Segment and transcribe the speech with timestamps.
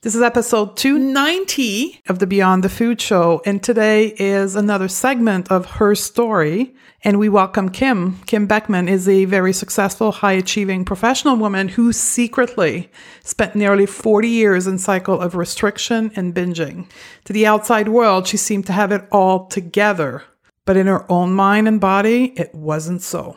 [0.00, 5.50] This is episode 290 of the Beyond the Food Show, and today is another segment
[5.50, 6.72] of her story.
[7.02, 8.20] And we welcome Kim.
[8.26, 12.92] Kim Beckman is a very successful, high achieving professional woman who secretly
[13.24, 16.88] spent nearly 40 years in cycle of restriction and binging.
[17.24, 20.22] To the outside world, she seemed to have it all together,
[20.64, 23.36] but in her own mind and body, it wasn't so.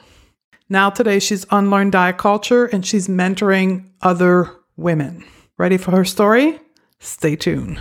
[0.69, 5.25] Now, today, she's unlearned diet culture and she's mentoring other women.
[5.61, 6.59] Ready for her story?
[6.97, 7.79] Stay tuned.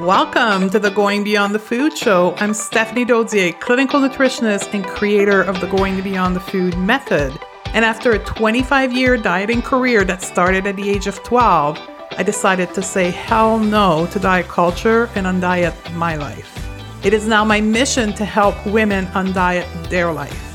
[0.00, 2.34] Welcome to the Going Beyond the Food Show.
[2.38, 7.32] I'm Stephanie Dodier, clinical nutritionist and creator of the Going Beyond the Food method.
[7.74, 11.78] And after a 25 year dieting career that started at the age of 12,
[12.10, 16.58] I decided to say hell no to diet culture and undiet my life.
[17.04, 20.47] It is now my mission to help women undiet their life.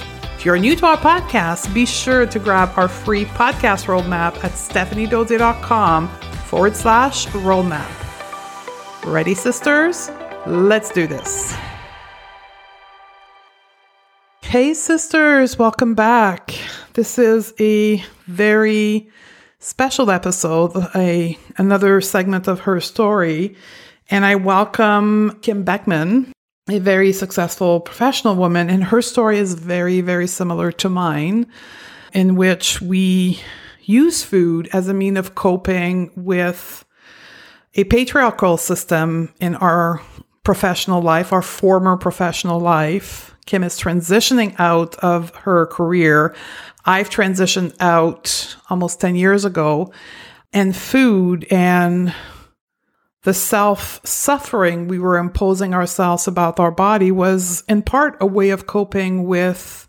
[0.43, 4.51] If you're new to our podcast, be sure to grab our free podcast roadmap at
[4.51, 6.09] stephaniedodier.com
[6.49, 7.89] forward slash roadmap.
[9.05, 10.11] Ready, sisters?
[10.45, 11.55] Let's do this.
[14.41, 16.53] Hey, sisters, welcome back.
[16.91, 19.09] This is a very
[19.59, 23.55] special episode, a another segment of her story,
[24.09, 26.33] and I welcome Kim Beckman
[26.69, 31.45] a very successful professional woman, and her story is very, very similar to mine,
[32.13, 33.41] in which we
[33.81, 36.85] use food as a mean of coping with
[37.75, 40.01] a patriarchal system in our
[40.43, 43.35] professional life, our former professional life.
[43.45, 46.33] Kim is transitioning out of her career.
[46.85, 49.91] I've transitioned out almost 10 years ago.
[50.53, 52.13] And food and
[53.23, 58.49] the self suffering we were imposing ourselves about our body was in part a way
[58.49, 59.87] of coping with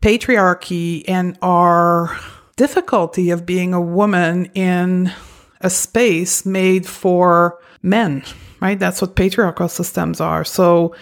[0.00, 2.16] patriarchy and our
[2.56, 5.12] difficulty of being a woman in
[5.60, 8.22] a space made for men,
[8.60, 8.78] right?
[8.78, 10.44] That's what patriarchal systems are.
[10.44, 10.94] So,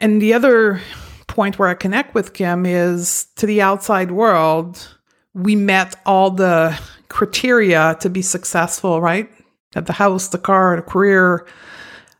[0.00, 0.80] and the other
[1.26, 4.96] point where I connect with Kim is to the outside world,
[5.34, 9.30] we met all the criteria to be successful, right?
[9.74, 11.46] At the house, the car, the career,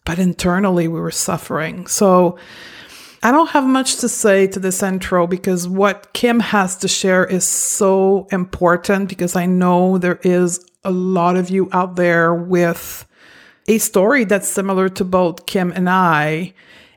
[0.05, 1.87] but internally we were suffering.
[1.87, 2.39] So
[3.23, 7.25] I don't have much to say to this intro because what Kim has to share
[7.25, 13.07] is so important because I know there is a lot of you out there with
[13.67, 16.55] a story that's similar to both Kim and I.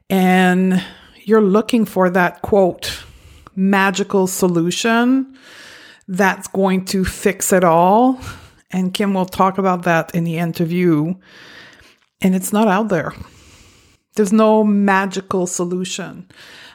[0.10, 0.84] And
[1.24, 3.04] you're looking for that quote,
[3.56, 5.38] magical solution
[6.08, 8.20] that's going to fix it all
[8.72, 11.16] and Kim will talk about that in the interview.
[12.22, 13.14] And it's not out there.
[14.16, 16.30] There's no magical solution.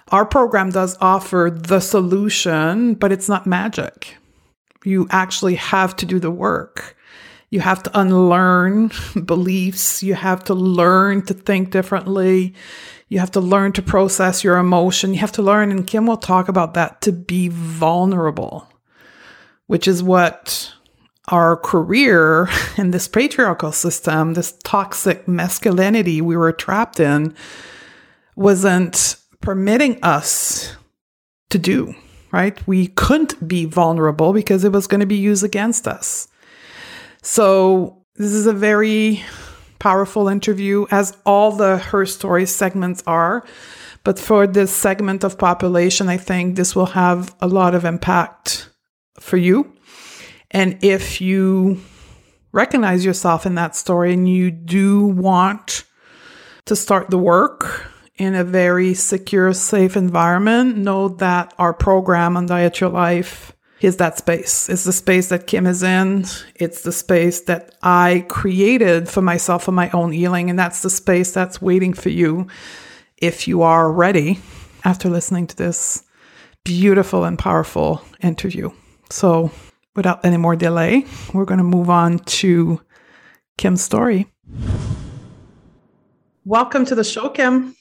[0.09, 4.17] Our program does offer the solution, but it's not magic.
[4.85, 6.97] You actually have to do the work.
[7.51, 8.91] You have to unlearn
[9.25, 10.03] beliefs.
[10.03, 12.55] You have to learn to think differently.
[13.09, 15.15] You have to learn to process your emotion.
[15.15, 18.69] You have to learn, and Kim will talk about that, to be vulnerable,
[19.67, 20.73] which is what
[21.29, 27.35] our career in this patriarchal system, this toxic masculinity we were trapped in,
[28.37, 30.75] wasn't permitting us
[31.51, 31.95] to do,
[32.33, 32.67] right?
[32.67, 36.29] We couldn't be vulnerable because it was going to be used against us.
[37.23, 39.23] So, this is a very
[39.79, 43.45] powerful interview, as all the Her Story segments are.
[44.05, 48.71] But for this segment of population, I think this will have a lot of impact
[49.19, 49.76] for you
[50.57, 51.83] and if you
[52.51, 55.85] recognize yourself in that story and you do want
[56.65, 62.81] to start the work in a very secure, safe environment, know that our program Undiet
[62.81, 63.53] Your Life
[63.83, 64.71] is that space.
[64.71, 66.25] It's the space that Kim is in.
[66.55, 70.49] It's the space that I created for myself for my own healing.
[70.49, 72.47] And that's the space that's waiting for you
[73.19, 74.41] if you are ready
[74.87, 76.03] after listening to this
[76.65, 78.71] beautiful and powerful interview.
[79.11, 79.51] So
[79.97, 82.81] without any more delay, we're going to move on to
[83.59, 84.27] Kim's story.
[86.45, 87.75] Welcome to the show, Kim.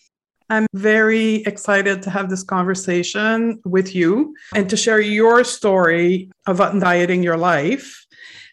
[0.49, 6.57] I'm very excited to have this conversation with you and to share your story of
[6.57, 8.05] dieting your life.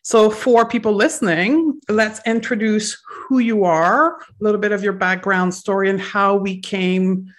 [0.05, 5.55] So, for people listening, let's introduce who you are, a little bit of your background
[5.55, 7.33] story, and how we came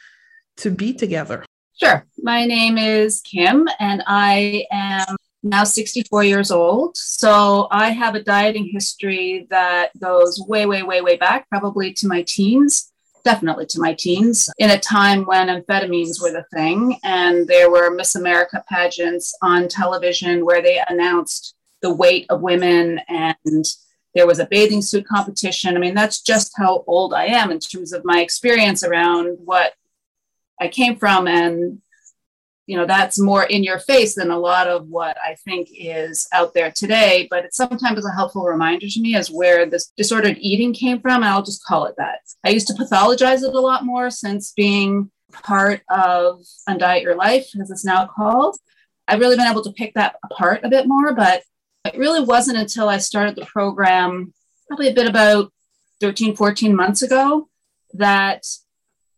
[0.58, 1.44] to be together.
[1.82, 2.06] Sure.
[2.20, 6.96] My name is Kim, and I am now 64 years old.
[6.96, 12.08] So I have a dieting history that goes way, way, way, way back, probably to
[12.08, 12.92] my teens,
[13.26, 16.98] definitely to my teens, in a time when amphetamines were the thing.
[17.04, 23.02] And there were Miss America pageants on television where they announced the weight of women
[23.10, 23.66] and
[24.14, 25.76] There was a bathing suit competition.
[25.76, 29.74] I mean, that's just how old I am in terms of my experience around what
[30.60, 31.82] I came from and
[32.68, 36.28] you know that's more in your face than a lot of what i think is
[36.34, 40.38] out there today but it's sometimes a helpful reminder to me as where this disordered
[40.40, 42.20] eating came from and i'll just call it that.
[42.44, 47.48] I used to pathologize it a lot more since being part of undiet your life
[47.60, 48.58] as it's now called.
[49.08, 51.44] I've really been able to pick that apart a bit more but
[51.86, 54.34] it really wasn't until i started the program
[54.68, 55.52] probably a bit about
[56.00, 57.50] 13 14 months ago
[57.94, 58.46] that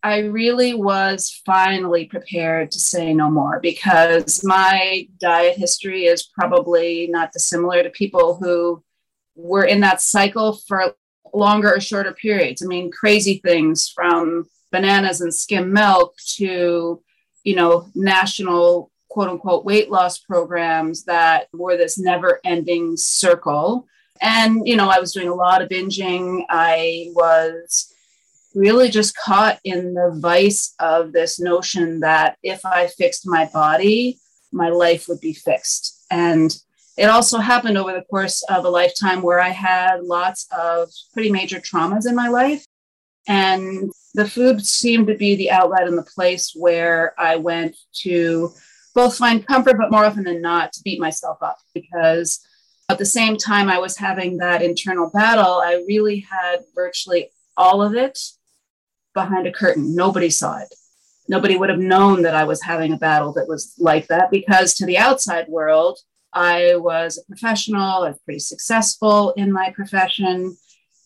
[0.06, 7.08] I really was finally prepared to say no more because my diet history is probably
[7.10, 8.84] not dissimilar to people who
[9.36, 10.94] were in that cycle for
[11.34, 12.62] longer or shorter periods.
[12.62, 17.02] I mean, crazy things from bananas and skim milk to,
[17.44, 23.88] you know, national quote unquote weight loss programs that were this never ending circle.
[24.22, 26.44] And, you know, I was doing a lot of binging.
[26.48, 27.92] I was
[28.56, 34.20] really just caught in the vice of this notion that if I fixed my body,
[34.52, 36.06] my life would be fixed.
[36.10, 36.56] And
[36.98, 41.30] it also happened over the course of a lifetime where I had lots of pretty
[41.32, 42.66] major traumas in my life.
[43.28, 48.54] And the food seemed to be the outlet and the place where I went to
[48.94, 51.58] both find comfort, but more often than not, to beat myself up.
[51.74, 52.40] Because
[52.88, 57.82] at the same time I was having that internal battle, I really had virtually all
[57.82, 58.18] of it
[59.16, 59.96] behind a curtain.
[59.96, 60.72] Nobody saw it.
[61.28, 64.76] Nobody would have known that I was having a battle that was like that because
[64.76, 65.98] to the outside world,
[66.34, 70.56] I was a professional, I was pretty successful in my profession.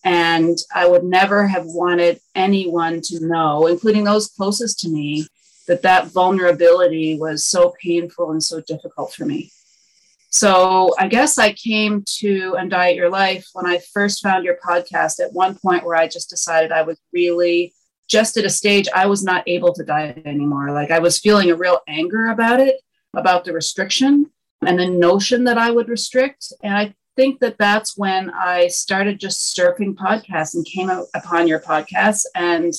[0.04, 5.28] And I would never have wanted anyone to know, including those closest to me,
[5.68, 9.52] that that vulnerability was so painful and so difficult for me.
[10.32, 15.20] So I guess I came to Undiet Your Life when I first found your podcast
[15.20, 17.74] at one point where I just decided I was really
[18.10, 20.72] just at a stage I was not able to diet anymore.
[20.72, 22.82] Like I was feeling a real anger about it,
[23.14, 24.32] about the restriction
[24.66, 26.52] and the notion that I would restrict.
[26.64, 31.60] And I think that that's when I started just surfing podcasts and came upon your
[31.60, 32.24] podcast.
[32.36, 32.74] And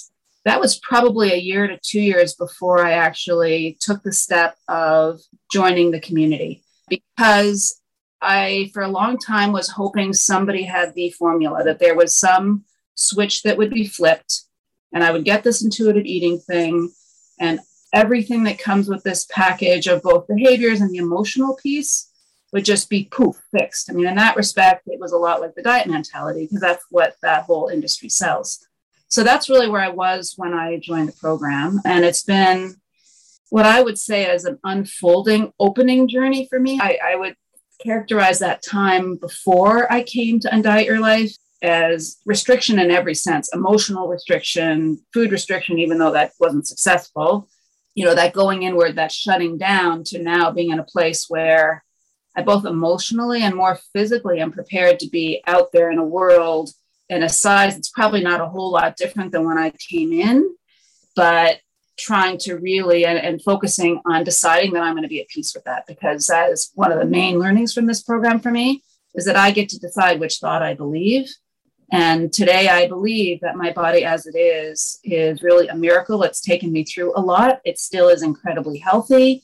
[0.44, 5.20] that was probably a year to two years before I actually took the step of
[5.52, 7.80] joining the community because
[8.22, 12.64] I, for a long time, was hoping somebody had the formula, that there was some
[12.94, 14.42] switch that would be flipped
[14.92, 16.90] and I would get this intuitive eating thing
[17.38, 17.60] and
[17.92, 22.10] everything that comes with this package of both behaviors and the emotional piece
[22.52, 23.90] would just be poof fixed.
[23.90, 26.84] I mean, in that respect, it was a lot like the diet mentality because that's
[26.90, 28.66] what that whole industry sells.
[29.08, 31.80] So that's really where I was when I joined the program.
[31.84, 32.76] And it's been
[33.50, 36.80] what I would say as an unfolding opening journey for me.
[36.80, 37.34] I, I would
[37.82, 43.50] characterize that time before I came to Undiet Your Life as restriction in every sense
[43.52, 47.48] emotional restriction, food restriction, even though that wasn't successful.
[47.94, 51.84] You know, that going inward, that shutting down to now being in a place where
[52.36, 56.70] I both emotionally and more physically am prepared to be out there in a world
[57.08, 60.54] in a size that's probably not a whole lot different than when I came in,
[61.16, 61.58] but
[61.98, 65.52] trying to really and, and focusing on deciding that I'm going to be at peace
[65.54, 68.82] with that because that is one of the main learnings from this program for me
[69.14, 71.28] is that I get to decide which thought I believe
[71.90, 76.22] and today I believe that my body as it is is really a miracle.
[76.22, 77.60] It's taken me through a lot.
[77.64, 79.42] It still is incredibly healthy.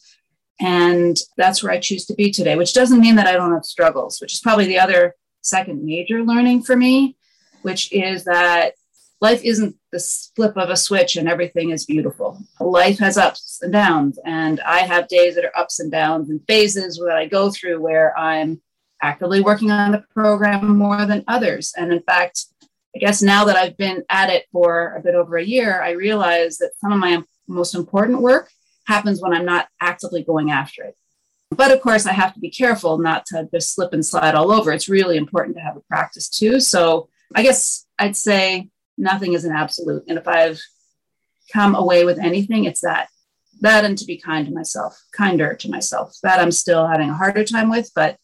[0.61, 3.65] And that's where I choose to be today, which doesn't mean that I don't have
[3.65, 7.17] struggles, which is probably the other second major learning for me,
[7.63, 8.75] which is that
[9.21, 9.99] life isn't the
[10.35, 12.39] flip of a switch and everything is beautiful.
[12.61, 14.19] Life has ups and downs.
[14.25, 17.81] And I have days that are ups and downs and phases that I go through
[17.81, 18.61] where I'm
[19.03, 21.73] actively working on the program more than others.
[21.77, 22.47] And in fact,
[22.95, 25.91] I guess now that I've been at it for a bit over a year, I
[25.91, 28.51] realize that some of my most important work
[28.87, 30.97] happens when I'm not actively going after it.
[31.51, 34.51] But of course, I have to be careful not to just slip and slide all
[34.51, 34.73] over.
[34.73, 36.61] It's really important to have a practice too.
[36.61, 40.05] So I guess I'd say nothing is an absolute.
[40.09, 40.61] And if I've
[41.53, 43.09] come away with anything, it's that.
[43.61, 46.17] That and to be kind to myself, kinder to myself.
[46.23, 48.17] That I'm still having a harder time with, but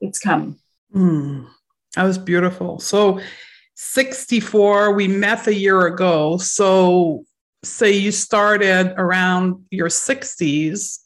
[0.00, 0.58] it's coming.
[0.94, 1.46] Mm,
[1.94, 2.78] that was beautiful.
[2.78, 3.20] So
[3.74, 6.36] 64, we met a year ago.
[6.38, 7.24] So
[7.64, 10.98] say you started around your 60s.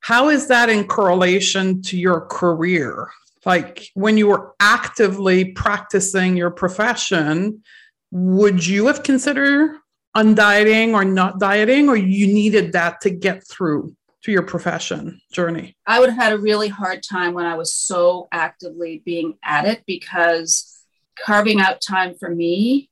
[0.00, 3.10] How is that in correlation to your career?
[3.44, 7.62] Like when you were actively practicing your profession,
[8.10, 9.76] would you have considered
[10.16, 15.76] undieting or not dieting, or you needed that to get through to your profession journey?
[15.86, 19.66] I would have had a really hard time when I was so actively being at
[19.66, 20.84] it because
[21.24, 22.90] carving out time for me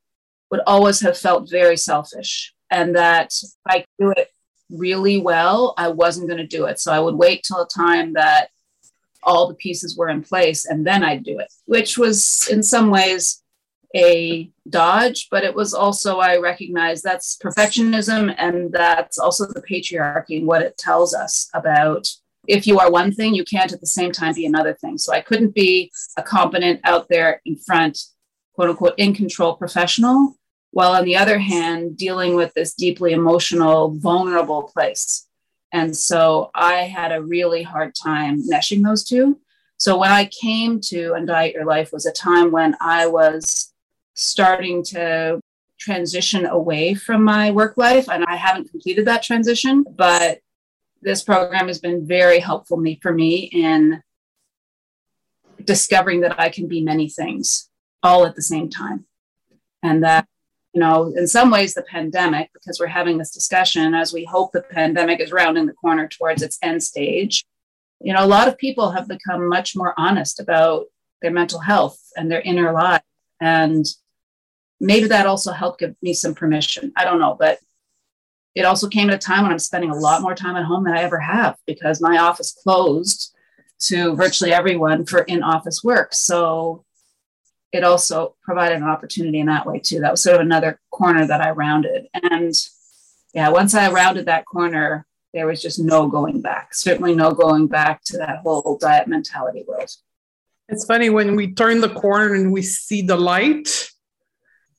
[0.51, 2.55] would always have felt very selfish.
[2.71, 4.29] And that if I do it
[4.71, 6.79] really well, I wasn't going to do it.
[6.79, 8.49] So I would wait till a time that
[9.23, 12.91] all the pieces were in place and then I'd do it, which was in some
[12.91, 13.43] ways
[13.97, 20.39] a dodge, but it was also, I recognize that's perfectionism and that's also the patriarchy
[20.39, 22.09] and what it tells us about
[22.47, 24.97] if you are one thing, you can't at the same time be another thing.
[24.99, 27.99] So I couldn't be a competent out there in front,
[28.55, 30.35] quote unquote, in control professional,
[30.71, 35.29] while on the other hand, dealing with this deeply emotional, vulnerable place.
[35.73, 39.39] And so I had a really hard time meshing those two.
[39.77, 43.73] So when I came to Undiet Your Life was a time when I was
[44.19, 45.41] starting to
[45.79, 50.41] transition away from my work life and I haven't completed that transition, but
[51.03, 54.03] this program has been very helpful me, for me in
[55.65, 57.71] discovering that I can be many things
[58.03, 59.07] all at the same time.
[59.83, 60.27] And that,
[60.73, 64.51] you know, in some ways, the pandemic, because we're having this discussion as we hope
[64.51, 67.45] the pandemic is rounding the corner towards its end stage,
[68.01, 70.87] you know, a lot of people have become much more honest about
[71.23, 73.03] their mental health and their inner life.
[73.41, 73.87] And
[74.81, 76.93] maybe that also helped give me some permission.
[76.97, 77.59] I don't know, but
[78.55, 80.85] it also came at a time when I'm spending a lot more time at home
[80.85, 83.35] than I ever have because my office closed
[83.81, 86.13] to virtually everyone for in office work.
[86.13, 86.85] So
[87.73, 90.01] it also provided an opportunity in that way too.
[90.01, 92.07] That was sort of another corner that I rounded.
[92.15, 92.55] And
[93.35, 96.75] yeah, once I rounded that corner, there was just no going back.
[96.75, 99.91] Certainly no going back to that whole diet mentality world.
[100.69, 103.91] It's funny when we turn the corner and we see the light,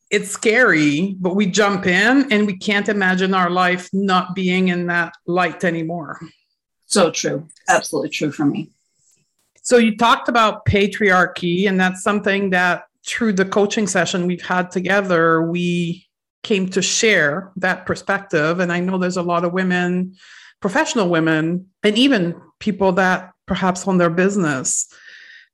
[0.10, 4.88] it's scary, but we jump in and we can't imagine our life not being in
[4.88, 6.20] that light anymore.
[6.86, 7.48] So true.
[7.68, 8.72] Absolutely true for me.
[9.62, 14.72] So you talked about patriarchy, and that's something that through the coaching session we've had
[14.72, 16.08] together, we
[16.42, 18.60] came to share that perspective.
[18.60, 20.16] And I know there's a lot of women,
[20.60, 24.92] professional women, and even people that perhaps on their business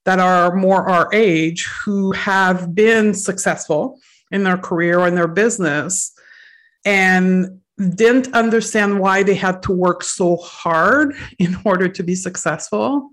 [0.05, 3.99] that are more our age who have been successful
[4.31, 6.13] in their career or in their business
[6.85, 7.61] and
[7.95, 13.09] didn't understand why they had to work so hard in order to be successful.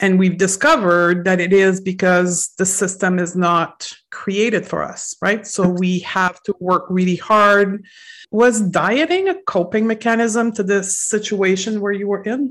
[0.00, 5.46] And we've discovered that it is because the system is not created for us, right?
[5.46, 7.84] So we have to work really hard.
[8.30, 12.50] Was dieting a coping mechanism to this situation where you were in?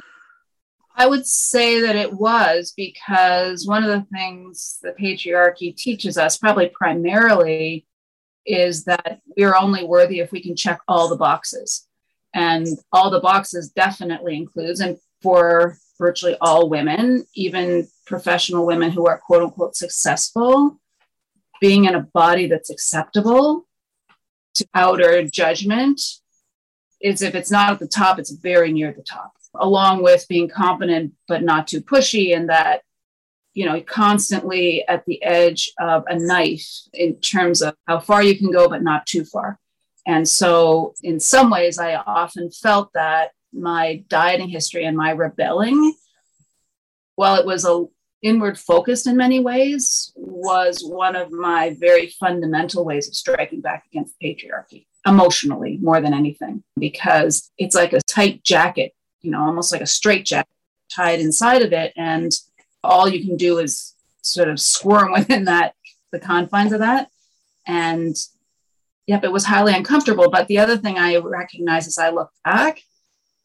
[0.95, 6.37] I would say that it was because one of the things the patriarchy teaches us,
[6.37, 7.87] probably primarily,
[8.45, 11.87] is that we're only worthy if we can check all the boxes.
[12.33, 19.07] And all the boxes definitely includes, and for virtually all women, even professional women who
[19.07, 20.79] are quote unquote successful,
[21.59, 23.67] being in a body that's acceptable
[24.55, 26.01] to outer judgment
[27.01, 30.49] is if it's not at the top, it's very near the top, along with being
[30.49, 32.81] competent but not too pushy, and that
[33.53, 38.37] you know, constantly at the edge of a knife in terms of how far you
[38.37, 39.59] can go, but not too far.
[40.07, 45.93] And so, in some ways, I often felt that my dieting history and my rebelling,
[47.15, 47.85] while it was a
[48.21, 53.83] inward focused in many ways, was one of my very fundamental ways of striking back
[53.91, 59.71] against patriarchy emotionally more than anything, because it's like a tight jacket, you know, almost
[59.71, 60.55] like a straight jacket
[60.93, 61.93] tied inside of it.
[61.95, 62.31] And
[62.83, 65.75] all you can do is sort of squirm within that
[66.11, 67.09] the confines of that.
[67.67, 68.15] And
[69.07, 70.29] yep it was highly uncomfortable.
[70.29, 72.81] But the other thing i recognize as i look back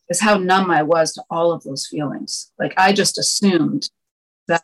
[0.09, 2.51] is how numb i was to all of those feelings.
[2.59, 3.91] Like i just assumed
[4.49, 4.63] that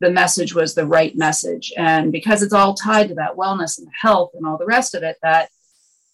[0.00, 1.72] the message was the right message.
[1.76, 5.02] And because it's all tied to that wellness and health and all the rest of
[5.02, 5.50] it that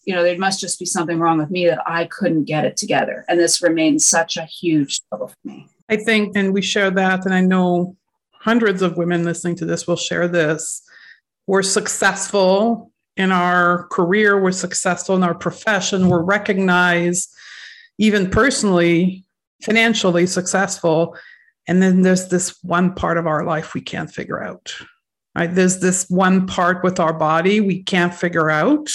[0.06, 2.76] you know there must just be something wrong with me that i couldn't get it
[2.76, 3.24] together.
[3.28, 7.24] And this remains such a huge struggle for me I think, and we share that,
[7.24, 7.96] and I know
[8.32, 10.82] hundreds of women listening to this will share this.
[11.46, 17.30] We're successful in our career, we're successful in our profession, we're recognized,
[17.98, 19.24] even personally,
[19.62, 21.16] financially successful.
[21.66, 24.74] And then there's this one part of our life we can't figure out.
[25.34, 25.52] Right?
[25.52, 28.90] There's this one part with our body we can't figure out.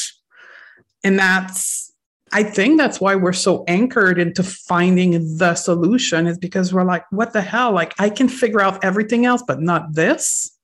[1.04, 1.89] And that's
[2.32, 7.06] I think that's why we're so anchored into finding the solution is because we're like,
[7.12, 7.72] what the hell?
[7.72, 10.58] Like, I can figure out everything else, but not this.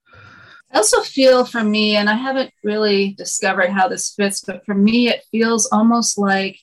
[0.72, 4.74] I also feel for me, and I haven't really discovered how this fits, but for
[4.74, 6.58] me, it feels almost like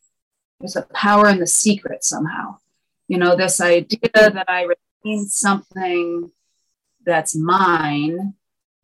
[0.59, 2.57] there's a power in the secret somehow.
[3.07, 6.31] You know, this idea that I retain something
[7.05, 8.33] that's mine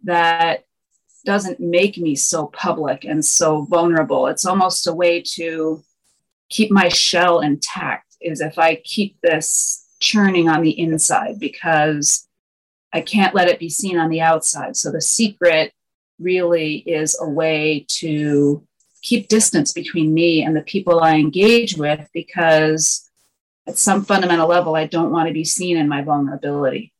[0.03, 0.65] that
[1.25, 4.27] doesn't make me so public and so vulnerable.
[4.27, 5.83] It's almost a way to
[6.49, 12.27] keep my shell intact, is if I keep this churning on the inside because
[12.93, 14.75] I can't let it be seen on the outside.
[14.75, 15.73] So the secret
[16.19, 18.65] really is a way to
[19.01, 23.09] keep distance between me and the people I engage with because
[23.67, 26.91] at some fundamental level, I don't want to be seen in my vulnerability.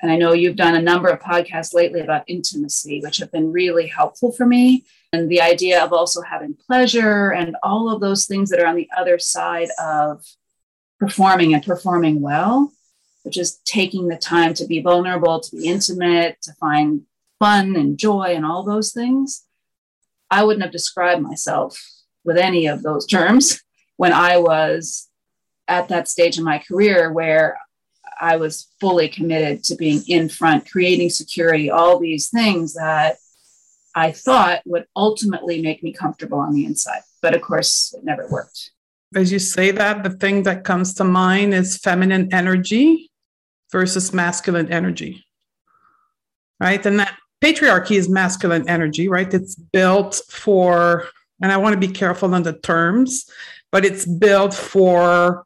[0.00, 3.52] And I know you've done a number of podcasts lately about intimacy, which have been
[3.52, 4.84] really helpful for me.
[5.12, 8.76] And the idea of also having pleasure and all of those things that are on
[8.76, 10.24] the other side of
[11.00, 12.72] performing and performing well,
[13.24, 17.02] which is taking the time to be vulnerable, to be intimate, to find
[17.40, 19.44] fun and joy and all those things.
[20.30, 21.82] I wouldn't have described myself
[22.24, 23.62] with any of those terms
[23.96, 25.08] when I was
[25.66, 27.58] at that stage in my career where
[28.20, 33.16] I was fully committed to being in front, creating security, all these things that
[33.94, 37.02] I thought would ultimately make me comfortable on the inside.
[37.22, 38.70] But of course, it never worked.
[39.14, 43.10] As you say that, the thing that comes to mind is feminine energy
[43.72, 45.24] versus masculine energy.
[46.60, 46.84] Right.
[46.84, 49.32] And that patriarchy is masculine energy, right?
[49.32, 51.08] It's built for,
[51.42, 53.24] and I want to be careful on the terms,
[53.72, 55.44] but it's built for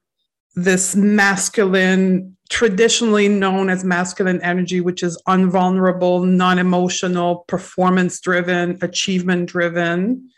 [0.56, 9.48] this masculine, traditionally known as masculine energy, which is unvulnerable, non emotional, performance driven, achievement
[9.48, 10.30] driven.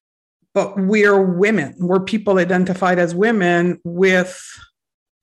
[0.54, 4.40] But we're women, we're people identified as women with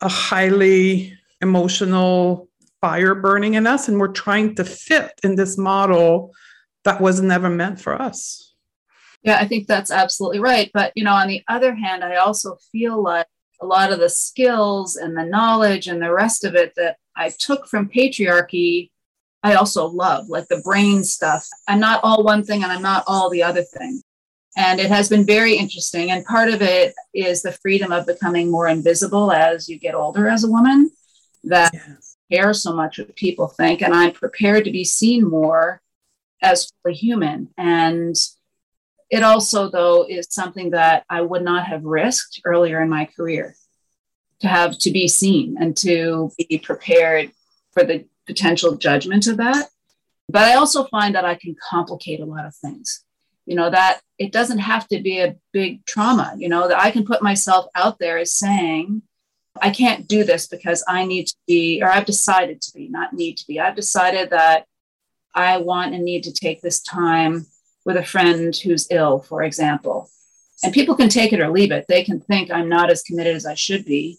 [0.01, 2.49] a highly emotional
[2.81, 6.31] fire burning in us and we're trying to fit in this model
[6.83, 8.53] that was never meant for us.
[9.23, 10.69] Yeah, I think that's absolutely right.
[10.73, 13.27] But, you know, on the other hand, I also feel like
[13.63, 17.29] a lot of the skills and the knowledge and the rest of it that I
[17.29, 18.91] took from patriarchy,
[19.43, 21.47] I also love, like the brain stuff.
[21.67, 24.01] I'm not all one thing and I'm not all the other thing.
[24.55, 26.11] And it has been very interesting.
[26.11, 30.27] And part of it is the freedom of becoming more invisible as you get older
[30.27, 30.91] as a woman.
[31.43, 35.81] That yes care so much what people think, and I'm prepared to be seen more
[36.41, 37.49] as fully human.
[37.57, 38.15] And
[39.09, 43.55] it also, though, is something that I would not have risked earlier in my career
[44.39, 47.31] to have to be seen and to be prepared
[47.71, 49.69] for the potential judgment of that.
[50.29, 53.03] But I also find that I can complicate a lot of things.
[53.45, 56.91] You know, that it doesn't have to be a big trauma, you know, that I
[56.91, 59.01] can put myself out there as saying,
[59.61, 63.11] I can't do this because I need to be, or I've decided to be, not
[63.13, 63.59] need to be.
[63.59, 64.65] I've decided that
[65.35, 67.45] I want and need to take this time
[67.85, 70.09] with a friend who's ill, for example.
[70.63, 71.85] And people can take it or leave it.
[71.89, 74.17] They can think I'm not as committed as I should be,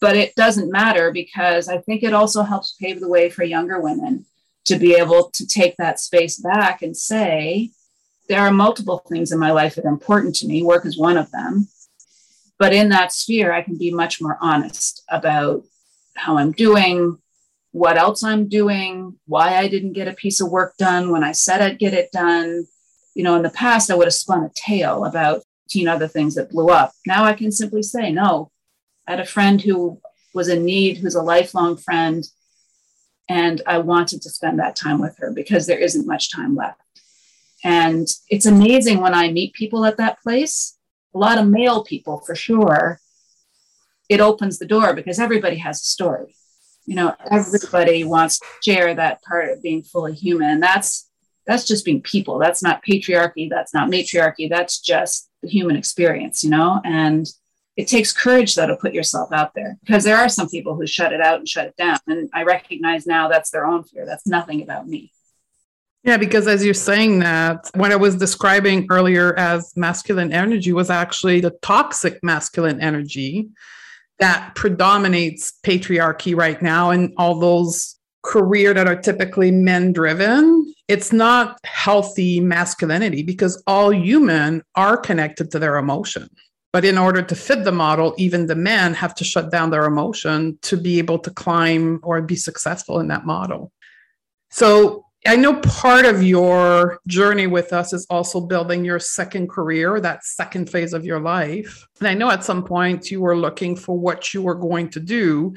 [0.00, 3.80] but it doesn't matter because I think it also helps pave the way for younger
[3.80, 4.24] women
[4.64, 7.70] to be able to take that space back and say,
[8.28, 10.62] there are multiple things in my life that are important to me.
[10.62, 11.68] Work is one of them.
[12.58, 15.64] But in that sphere, I can be much more honest about
[16.14, 17.18] how I'm doing,
[17.72, 21.32] what else I'm doing, why I didn't get a piece of work done when I
[21.32, 22.66] said I'd get it done.
[23.14, 26.34] You know, in the past, I would have spun a tale about 15 other things
[26.34, 26.92] that blew up.
[27.06, 28.50] Now I can simply say, no,
[29.06, 30.00] I had a friend who
[30.34, 32.24] was in need, who's a lifelong friend,
[33.28, 36.80] and I wanted to spend that time with her because there isn't much time left.
[37.62, 40.78] And it's amazing when I meet people at that place
[41.14, 43.00] a lot of male people for sure,
[44.08, 46.34] it opens the door because everybody has a story.
[46.86, 50.50] You know, everybody wants to share that part of being fully human.
[50.50, 51.08] And that's
[51.46, 52.38] that's just being people.
[52.38, 53.48] That's not patriarchy.
[53.48, 54.48] That's not matriarchy.
[54.48, 56.80] That's just the human experience, you know?
[56.84, 57.26] And
[57.76, 60.86] it takes courage though to put yourself out there because there are some people who
[60.86, 61.98] shut it out and shut it down.
[62.06, 64.04] And I recognize now that's their own fear.
[64.06, 65.12] That's nothing about me.
[66.02, 70.88] Yeah, because as you're saying that, what I was describing earlier as masculine energy was
[70.88, 73.50] actually the toxic masculine energy
[74.18, 81.12] that predominates patriarchy right now and all those career that are typically men driven it's
[81.12, 86.28] not healthy masculinity because all human are connected to their emotion
[86.72, 89.84] but in order to fit the model even the men have to shut down their
[89.84, 93.72] emotion to be able to climb or be successful in that model
[94.50, 100.00] so I know part of your journey with us is also building your second career,
[100.00, 101.86] that second phase of your life.
[101.98, 105.00] And I know at some point you were looking for what you were going to
[105.00, 105.54] do.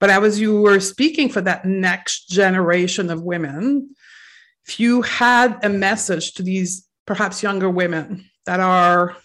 [0.00, 3.94] But as you were speaking for that next generation of women,
[4.66, 9.16] if you had a message to these perhaps younger women that are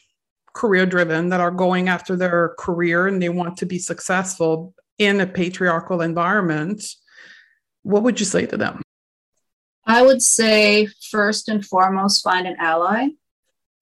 [0.54, 5.22] career driven that are going after their career and they want to be successful in
[5.22, 6.84] a patriarchal environment,
[7.84, 8.82] what would you say to them?
[9.86, 13.10] I would say, first and foremost, find an ally,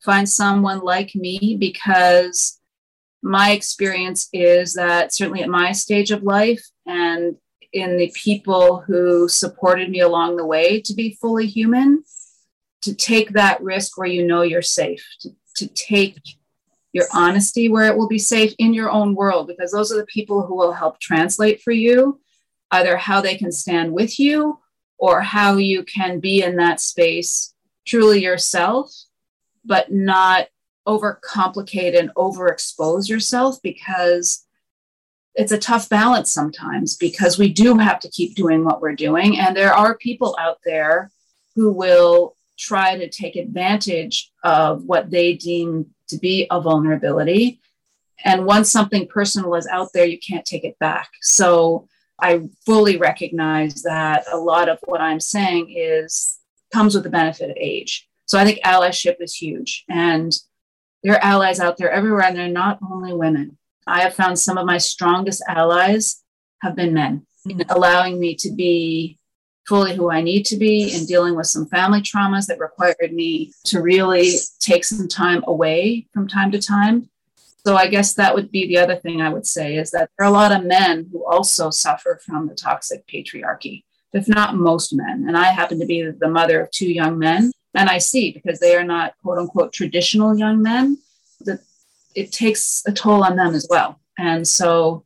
[0.04, 2.60] find someone like me, because
[3.22, 7.36] my experience is that certainly at my stage of life and
[7.74, 12.04] in the people who supported me along the way to be fully human,
[12.82, 16.18] to take that risk where you know you're safe, to, to take
[16.92, 20.06] your honesty where it will be safe in your own world, because those are the
[20.06, 22.20] people who will help translate for you
[22.72, 24.60] either how they can stand with you
[24.98, 27.54] or how you can be in that space
[27.88, 28.94] truly yourself,
[29.66, 30.48] but not
[30.88, 34.46] overcomplicate and overexpose yourself because
[35.36, 39.38] it's a tough balance sometimes because we do have to keep doing what we're doing.
[39.38, 41.12] And there are people out there
[41.56, 47.60] who will try to take advantage of what they deem to be a vulnerability.
[48.26, 51.10] And once something personal is out there, you can't take it back.
[51.22, 51.88] So
[52.20, 56.38] I fully recognize that a lot of what I'm saying is
[56.74, 58.08] comes with the benefit of age.
[58.26, 59.86] So I think allyship is huge.
[59.90, 60.34] And
[61.04, 63.58] there are allies out there everywhere, and they're not only women.
[63.88, 66.22] I have found some of my strongest allies
[66.62, 67.62] have been men, mm-hmm.
[67.70, 69.18] allowing me to be
[69.70, 73.54] fully who I need to be and dealing with some family traumas that required me
[73.66, 77.08] to really take some time away from time to time.
[77.66, 80.26] So I guess that would be the other thing I would say is that there
[80.26, 84.92] are a lot of men who also suffer from the toxic patriarchy, if not most
[84.92, 85.26] men.
[85.28, 87.52] And I happen to be the mother of two young men.
[87.76, 90.98] And I see because they are not quote unquote traditional young men,
[91.42, 91.60] that
[92.16, 94.00] it takes a toll on them as well.
[94.18, 95.06] And so,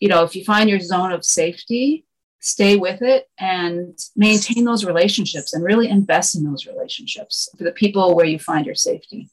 [0.00, 2.06] you know, if you find your zone of safety,
[2.40, 7.72] stay with it and maintain those relationships and really invest in those relationships for the
[7.72, 9.28] people where you find your safety.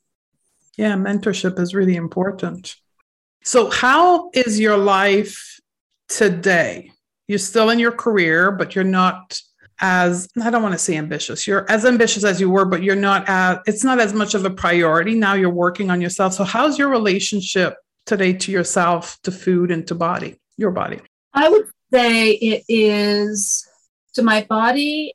[0.77, 2.75] Yeah, mentorship is really important.
[3.43, 5.59] So, how is your life
[6.09, 6.91] today?
[7.27, 9.39] You're still in your career, but you're not
[9.81, 11.47] as I don't want to say ambitious.
[11.47, 14.45] You're as ambitious as you were, but you're not as it's not as much of
[14.45, 15.15] a priority.
[15.15, 16.33] Now you're working on yourself.
[16.33, 21.01] So how's your relationship today to yourself, to food, and to body, your body?
[21.33, 23.67] I would say it is
[24.13, 25.13] to my body.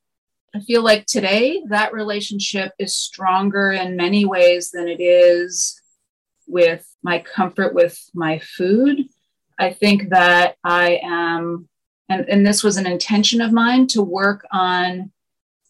[0.54, 5.80] I feel like today that relationship is stronger in many ways than it is
[6.46, 9.06] with my comfort with my food.
[9.58, 11.68] I think that I am,
[12.08, 15.12] and, and this was an intention of mine to work on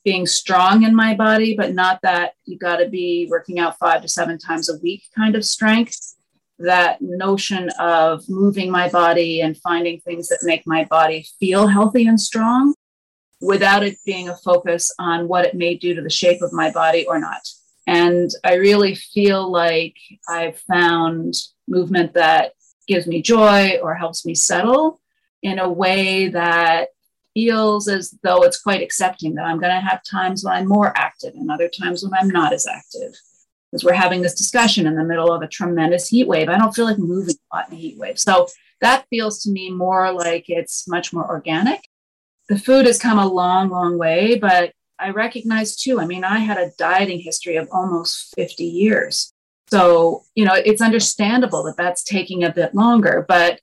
[0.05, 4.01] being strong in my body, but not that you got to be working out five
[4.01, 6.15] to seven times a week kind of strength
[6.61, 12.07] that notion of moving my body and finding things that make my body feel healthy
[12.07, 12.75] and strong
[13.41, 16.71] without it being a focus on what it may do to the shape of my
[16.71, 17.41] body or not.
[17.87, 19.97] And I really feel like
[20.29, 21.35] I've found
[21.67, 22.53] movement that
[22.87, 25.01] gives me joy or helps me settle
[25.43, 26.89] in a way that
[27.33, 30.93] feels as though it's quite accepting that I'm going to have times when I'm more
[30.97, 33.15] active and other times when I'm not as active
[33.71, 36.49] because we're having this discussion in the middle of a tremendous heat wave.
[36.49, 38.19] I don't feel like moving a lot in a heat wave.
[38.19, 38.49] So
[38.81, 41.81] that feels to me more like it's much more organic.
[42.49, 46.39] The food has come a long, long way, but I recognize too, I mean, I
[46.39, 49.33] had a dieting history of almost 50 years.
[49.71, 53.25] So, you know, it's understandable that that's taking a bit longer.
[53.27, 53.61] But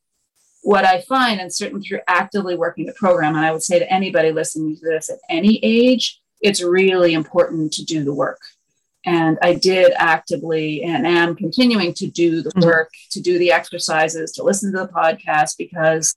[0.63, 3.93] what I find, and certainly through actively working the program, and I would say to
[3.93, 8.39] anybody listening to this at any age, it's really important to do the work
[9.05, 12.65] and I did actively and am continuing to do the mm-hmm.
[12.65, 16.15] work, to do the exercises, to listen to the podcast, because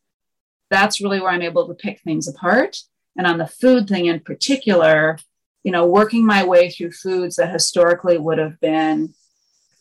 [0.71, 2.79] that's really where I'm able to pick things apart.
[3.16, 5.19] And on the food thing in particular,
[5.62, 9.14] you know, working my way through foods that historically would have been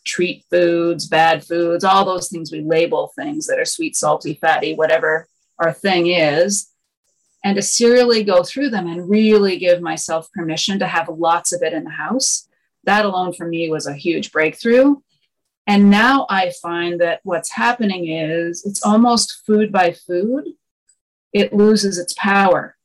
[0.04, 4.74] treat foods, bad foods, all those things we label things that are sweet, salty, fatty,
[4.74, 5.26] whatever
[5.58, 6.68] our thing is,
[7.44, 11.62] and to serially go through them and really give myself permission to have lots of
[11.62, 12.48] it in the house
[12.84, 14.96] that alone for me was a huge breakthrough.
[15.66, 20.44] And now I find that what's happening is it's almost food by food,
[21.32, 22.76] it loses its power.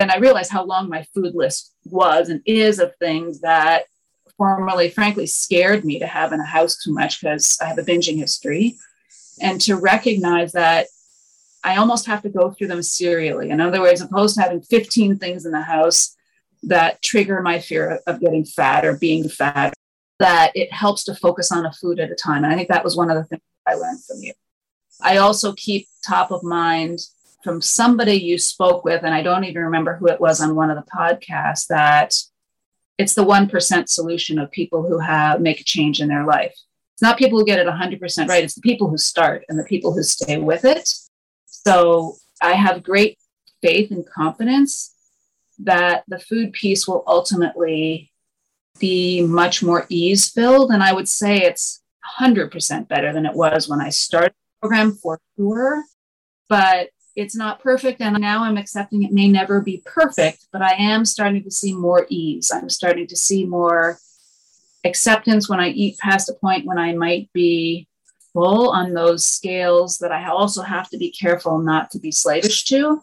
[0.00, 3.84] And I realize how long my food list was and is of things that
[4.36, 7.82] formerly, frankly, scared me to have in a house too much because I have a
[7.82, 8.74] binging history.
[9.40, 10.86] And to recognize that
[11.64, 13.50] I almost have to go through them serially.
[13.50, 16.16] In other words, opposed to having 15 things in the house,
[16.64, 19.74] that trigger my fear of getting fat or being fat,
[20.18, 22.44] that it helps to focus on a food at a time.
[22.44, 24.32] And I think that was one of the things I learned from you.
[25.00, 27.00] I also keep top of mind
[27.42, 30.70] from somebody you spoke with, and I don't even remember who it was on one
[30.70, 32.14] of the podcasts, that
[32.98, 36.54] it's the 1% solution of people who have make a change in their life.
[36.94, 39.64] it's not people who get it 100% right, it's the people who start and the
[39.64, 40.88] people who stay with it.
[41.46, 43.18] So I have great
[43.60, 44.91] faith and confidence
[45.64, 48.10] that the food piece will ultimately
[48.78, 50.70] be much more ease filled.
[50.70, 51.82] And I would say it's
[52.18, 55.84] 100% better than it was when I started the program for sure.
[56.48, 58.00] But it's not perfect.
[58.00, 61.74] And now I'm accepting it may never be perfect, but I am starting to see
[61.74, 62.50] more ease.
[62.50, 63.98] I'm starting to see more
[64.84, 67.86] acceptance when I eat past a point when I might be
[68.32, 72.64] full on those scales that I also have to be careful not to be slavish
[72.66, 73.02] to.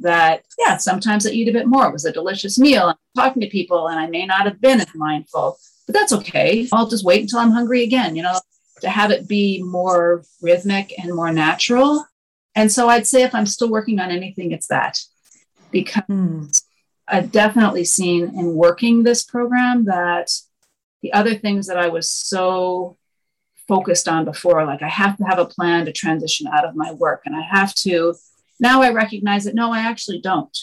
[0.00, 1.86] That, yeah, sometimes I eat a bit more.
[1.86, 2.88] It was a delicious meal.
[2.88, 6.68] I'm talking to people and I may not have been as mindful, but that's okay.
[6.72, 8.38] I'll just wait until I'm hungry again, you know,
[8.80, 12.06] to have it be more rhythmic and more natural.
[12.54, 15.00] And so I'd say if I'm still working on anything, it's that
[15.70, 16.62] because mm.
[17.06, 20.30] I've definitely seen in working this program that
[21.02, 22.96] the other things that I was so
[23.66, 26.92] focused on before, like I have to have a plan to transition out of my
[26.92, 28.14] work and I have to,
[28.60, 30.56] now I recognize that no, I actually don't.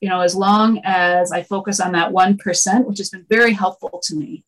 [0.00, 4.00] You know, as long as I focus on that 1%, which has been very helpful
[4.04, 4.44] to me,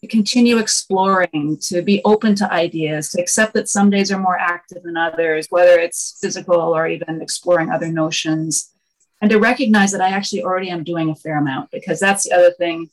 [0.00, 4.38] to continue exploring, to be open to ideas, to accept that some days are more
[4.38, 8.72] active than others, whether it's physical or even exploring other notions,
[9.20, 12.34] and to recognize that I actually already am doing a fair amount, because that's the
[12.34, 12.90] other thing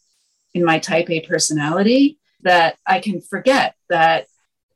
[0.54, 4.28] in my type A personality that I can forget that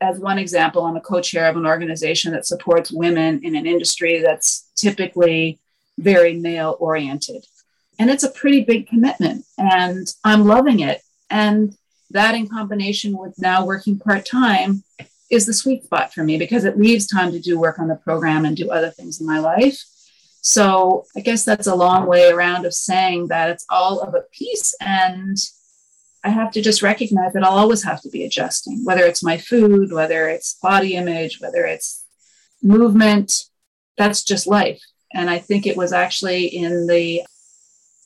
[0.01, 4.19] as one example, I'm a co-chair of an organization that supports women in an industry
[4.19, 5.59] that's typically
[5.97, 7.45] very male oriented.
[7.97, 11.01] And it's a pretty big commitment and I'm loving it.
[11.29, 11.75] And
[12.11, 14.83] that in combination with now working part-time
[15.29, 17.95] is the sweet spot for me because it leaves time to do work on the
[17.95, 19.83] program and do other things in my life.
[20.41, 24.23] So I guess that's a long way around of saying that it's all of a
[24.31, 25.37] piece and
[26.23, 29.37] I have to just recognize that I'll always have to be adjusting, whether it's my
[29.37, 32.05] food, whether it's body image, whether it's
[32.61, 33.45] movement.
[33.97, 34.81] That's just life.
[35.13, 37.23] And I think it was actually in the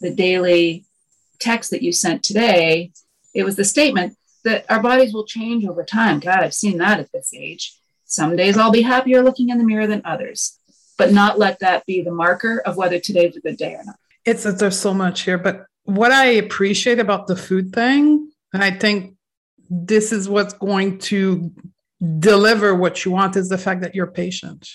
[0.01, 0.85] the daily
[1.39, 2.91] text that you sent today,
[3.33, 6.19] it was the statement that our bodies will change over time.
[6.19, 7.77] God, I've seen that at this age.
[8.05, 10.59] Some days I'll be happier looking in the mirror than others,
[10.97, 13.95] but not let that be the marker of whether today's a good day or not.
[14.25, 18.63] It's that there's so much here, but what I appreciate about the food thing, and
[18.63, 19.15] I think
[19.69, 21.51] this is what's going to
[22.19, 24.69] deliver what you want, is the fact that you're patient.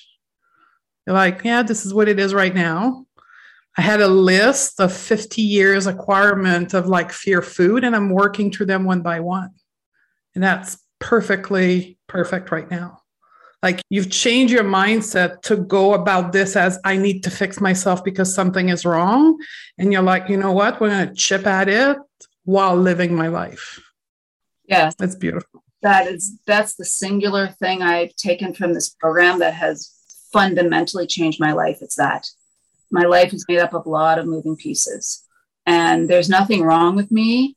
[1.06, 3.06] You're like, yeah, this is what it is right now.
[3.76, 8.50] I had a list of 50 years acquirement of like fear food, and I'm working
[8.50, 9.50] through them one by one.
[10.34, 13.02] And that's perfectly perfect right now.
[13.62, 18.04] Like you've changed your mindset to go about this as I need to fix myself
[18.04, 19.38] because something is wrong.
[19.78, 20.80] And you're like, you know what?
[20.80, 21.96] We're going to chip at it
[22.44, 23.80] while living my life.
[24.68, 24.90] Yeah.
[24.98, 25.64] That's beautiful.
[25.82, 29.92] That is, that's the singular thing I've taken from this program that has
[30.32, 31.78] fundamentally changed my life.
[31.80, 32.26] It's that
[32.90, 35.24] my life is made up of a lot of moving pieces.
[35.66, 37.56] And there's nothing wrong with me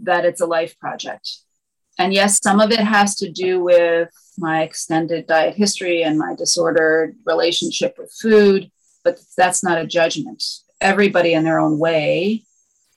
[0.00, 1.38] that it's a life project.
[1.98, 6.34] And yes, some of it has to do with my extended diet history and my
[6.34, 8.70] disordered relationship with food,
[9.04, 10.42] but that's not a judgment.
[10.80, 12.44] Everybody in their own way,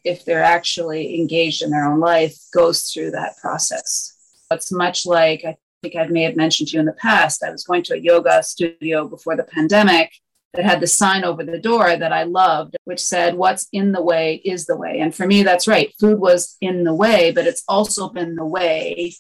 [0.04, 4.13] if they're actually engaged in their own life, goes through that process.
[4.52, 7.43] It's much like I think I may have mentioned to you in the past.
[7.43, 10.12] I was going to a yoga studio before the pandemic
[10.54, 14.02] that had the sign over the door that I loved, which said, What's in the
[14.02, 15.00] way is the way.
[15.00, 15.93] And for me, that's right.
[16.00, 19.13] Food was in the way, but it's also been the way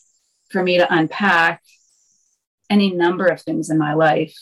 [0.49, 1.61] for me to unpack
[2.69, 4.35] any number of things in my life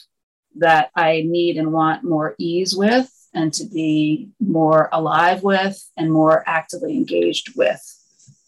[0.55, 6.11] that I need and want more ease with and to be more alive with and
[6.11, 7.81] more actively engaged with.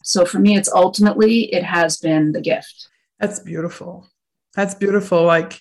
[0.04, 2.90] So for me, it's ultimately, it has been the gift.
[3.20, 4.08] That's beautiful.
[4.54, 5.24] That's beautiful.
[5.24, 5.60] Like,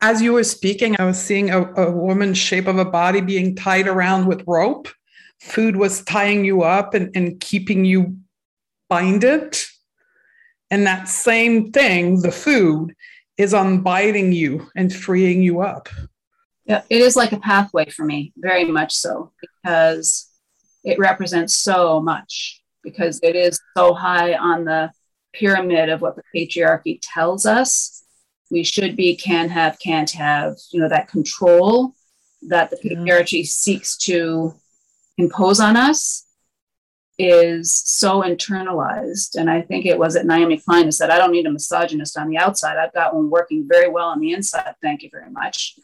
[0.00, 3.56] as you were speaking, I was seeing a, a woman's shape of a body being
[3.56, 4.88] tied around with rope.
[5.40, 8.18] Food was tying you up and, and keeping you
[8.88, 9.56] binded
[10.70, 12.94] and that same thing, the food,
[13.38, 15.88] is unbinding you and freeing you up.
[16.64, 20.28] Yeah, it is like a pathway for me, very much so, because
[20.82, 24.90] it represents so much, because it is so high on the
[25.32, 28.04] pyramid of what the patriarchy tells us
[28.50, 31.94] we should be, can have, can't have, you know, that control
[32.42, 33.44] that the patriarchy yeah.
[33.46, 34.54] seeks to
[35.18, 36.25] impose on us
[37.18, 39.36] is so internalized.
[39.36, 42.18] And I think it was at Naomi Klein who said, I don't need a misogynist
[42.18, 42.76] on the outside.
[42.76, 44.74] I've got one working very well on the inside.
[44.82, 45.78] Thank you very much.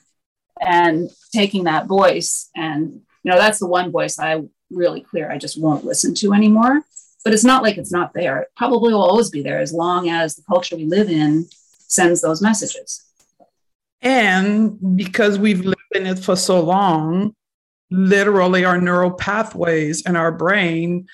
[0.61, 5.39] And taking that voice, and you know, that's the one voice I really clear I
[5.39, 6.83] just won't listen to anymore.
[7.25, 8.41] but it's not like it's not there.
[8.41, 11.47] It probably will always be there as long as the culture we live in
[11.79, 13.05] sends those messages.
[14.01, 17.35] And because we've lived in it for so long,
[17.93, 21.07] literally our neural pathways and our brain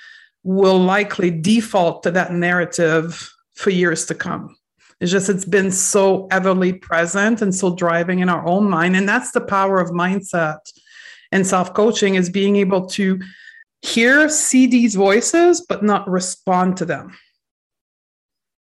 [0.42, 4.56] will likely default to that narrative for years to come.
[5.00, 8.96] It's just, it's been so everly present and so driving in our own mind.
[8.96, 10.58] And that's the power of mindset
[11.32, 13.20] and self coaching is being able to
[13.82, 17.16] hear, see these voices, but not respond to them.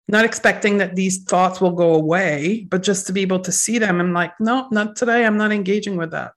[0.07, 3.77] Not expecting that these thoughts will go away, but just to be able to see
[3.77, 5.25] them and like, no, not today.
[5.25, 6.33] I'm not engaging with that.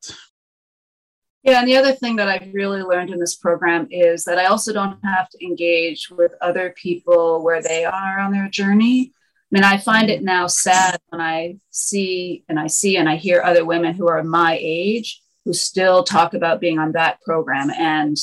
[1.42, 4.46] Yeah, and the other thing that I've really learned in this program is that I
[4.46, 9.12] also don't have to engage with other people where they are on their journey.
[9.14, 13.16] I mean, I find it now sad when I see and I see and I
[13.16, 17.70] hear other women who are my age who still talk about being on that program
[17.70, 18.16] and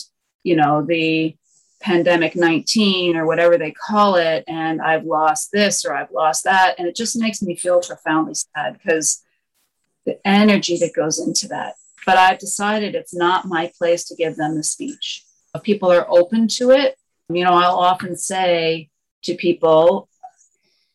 [0.47, 1.35] you know, the
[1.81, 6.75] pandemic 19 or whatever they call it, and I've lost this or I've lost that.
[6.77, 9.23] And it just makes me feel profoundly sad because
[10.05, 11.73] the energy that goes into that.
[12.07, 15.25] But I've decided it's not my place to give them the speech.
[15.53, 16.95] If people are open to it,
[17.27, 18.89] you know, I'll often say
[19.23, 20.07] to people,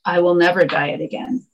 [0.07, 1.45] I will never diet again.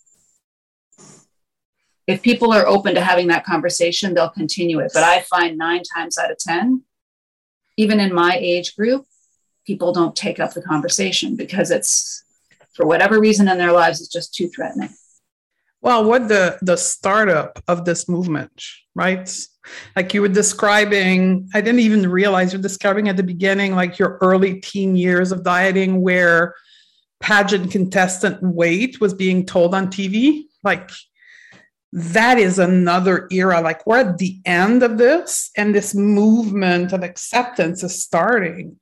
[2.07, 4.93] If people are open to having that conversation, they'll continue it.
[4.95, 6.85] But I find nine times out of 10,
[7.77, 9.07] even in my age group,
[9.67, 12.23] people don't take up the conversation because it's
[12.75, 14.91] for whatever reason in their lives it's just too threatening.
[15.81, 18.63] Well, what the the startup of this movement,
[18.95, 19.31] right?
[19.95, 24.19] Like you were describing, I didn't even realize you're describing at the beginning, like your
[24.21, 26.55] early teen years of dieting, where
[27.21, 30.45] pageant contestant weight was being told on TV.
[30.65, 30.91] Like
[31.93, 33.61] that is another era.
[33.61, 38.79] Like we're at the end of this, and this movement of acceptance is starting.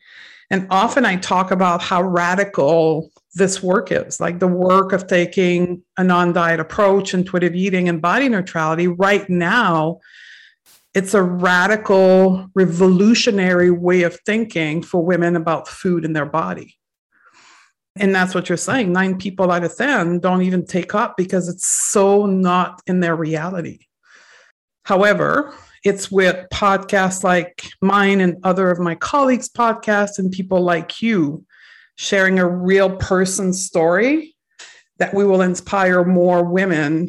[0.51, 5.83] And often I talk about how radical this work is like the work of taking
[5.99, 8.89] a non diet approach, intuitive eating, and body neutrality.
[8.89, 9.99] Right now,
[10.95, 16.79] it's a radical, revolutionary way of thinking for women about food and their body.
[17.99, 18.93] And that's what you're saying.
[18.93, 23.17] Nine people out of 10 don't even take up because it's so not in their
[23.17, 23.81] reality.
[24.85, 31.01] However, it's with podcasts like mine and other of my colleagues' podcasts and people like
[31.03, 31.45] you
[31.97, 34.35] sharing a real person story
[34.99, 37.09] that we will inspire more women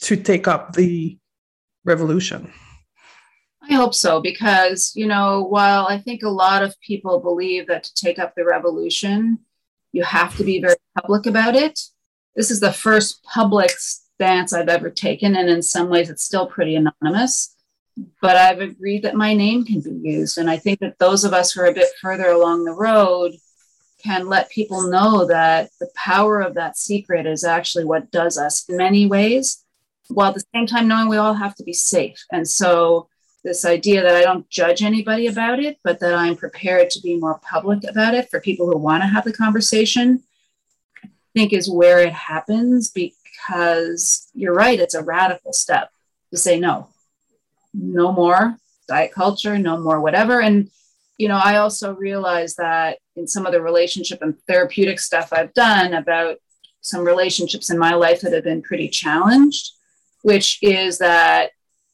[0.00, 1.18] to take up the
[1.84, 2.52] revolution.
[3.68, 7.84] I hope so, because, you know, while I think a lot of people believe that
[7.84, 9.38] to take up the revolution,
[9.92, 11.78] you have to be very public about it.
[12.34, 13.70] This is the first public
[14.22, 17.56] stance I've ever taken, and in some ways, it's still pretty anonymous.
[18.20, 20.38] But I've agreed that my name can be used.
[20.38, 23.32] And I think that those of us who are a bit further along the road
[24.02, 28.68] can let people know that the power of that secret is actually what does us
[28.68, 29.64] in many ways,
[30.08, 32.18] while at the same time knowing we all have to be safe.
[32.30, 33.08] And so
[33.44, 37.16] this idea that I don't judge anybody about it, but that I'm prepared to be
[37.16, 40.22] more public about it for people who want to have the conversation,
[41.04, 42.88] I think is where it happens
[43.46, 45.90] because you're right, it's a radical step
[46.30, 46.88] to say no,
[47.74, 48.56] no more
[48.88, 50.40] diet culture, no more whatever.
[50.40, 50.70] And,
[51.18, 55.54] you know, I also realize that in some of the relationship and therapeutic stuff I've
[55.54, 56.38] done about
[56.80, 59.72] some relationships in my life that have been pretty challenged,
[60.22, 61.50] which is that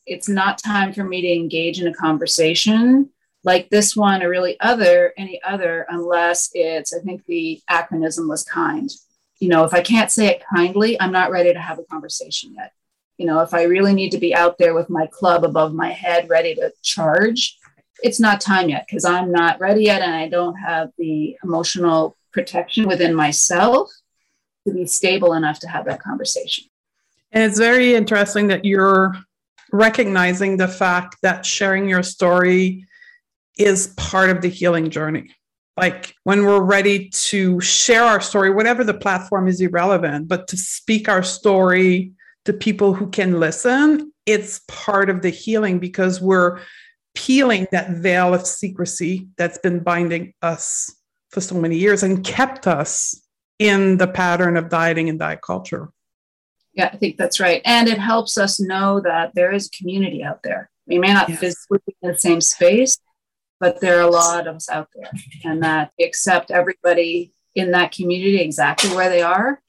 [0.07, 3.11] it's not time for me to engage in a conversation
[3.45, 8.43] like this one or really other any other unless it's i think the acronym was
[8.43, 8.91] kind
[9.39, 12.55] you know if i can't say it kindly i'm not ready to have a conversation
[12.55, 12.73] yet
[13.17, 15.91] you know if i really need to be out there with my club above my
[15.91, 17.57] head ready to charge
[18.03, 22.17] it's not time yet because i'm not ready yet and i don't have the emotional
[22.33, 23.91] protection within myself
[24.67, 26.65] to be stable enough to have that conversation
[27.33, 29.15] and it's very interesting that you're
[29.73, 32.87] recognizing the fact that sharing your story
[33.59, 35.31] is part of the healing journey.
[35.79, 40.57] Like when we're ready to share our story, whatever the platform is irrelevant, but to
[40.57, 42.13] speak our story
[42.45, 46.61] to people who can listen, it's part of the healing because we're
[47.15, 50.95] peeling that veil of secrecy that's been binding us
[51.31, 53.23] for so many years and kept us
[53.59, 55.91] in the pattern of dieting and diet culture.
[56.75, 57.61] Yeah, I think that's right.
[57.65, 60.71] And it helps us know that there is community out there.
[60.87, 61.41] We may not yes.
[61.41, 62.99] physically be in the same space,
[63.61, 65.11] but there are a lot of us out there,
[65.45, 69.61] and that accept everybody in that community exactly where they are.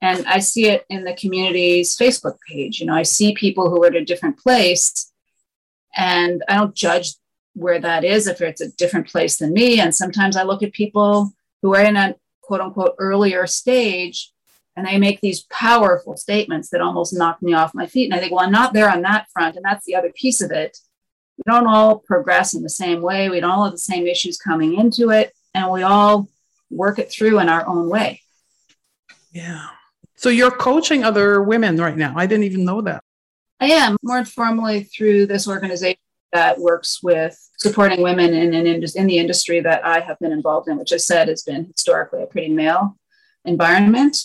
[0.00, 2.80] And I see it in the community's Facebook page.
[2.80, 5.12] You know, I see people who are at a different place,
[5.96, 7.14] and I don't judge
[7.54, 9.80] where that is, if it's a different place than me.
[9.80, 14.32] And sometimes I look at people who are in a quote unquote earlier stage
[14.76, 18.06] and they make these powerful statements that almost knock me off my feet.
[18.06, 19.56] And I think, well, I'm not there on that front.
[19.56, 20.78] And that's the other piece of it.
[21.38, 23.28] We don't all progress in the same way.
[23.28, 25.32] We don't all have the same issues coming into it.
[25.54, 26.28] And we all
[26.70, 28.20] work it through in our own way.
[29.32, 29.66] Yeah.
[30.16, 32.14] So you're coaching other women right now.
[32.16, 33.02] I didn't even know that.
[33.60, 35.98] I am more informally through this organization
[36.32, 40.68] that works with supporting women in, in, in the industry that I have been involved
[40.68, 42.96] in, which I said has been historically a pretty male
[43.44, 44.16] environment.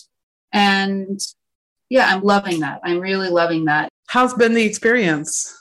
[0.52, 1.20] And
[1.88, 2.80] yeah, I'm loving that.
[2.82, 3.90] I'm really loving that.
[4.06, 5.57] How's been the experience?